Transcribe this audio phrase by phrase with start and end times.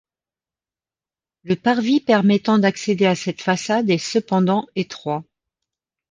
[1.43, 5.23] Le parvis permettant d'accéder à cette façade est cependant étroit.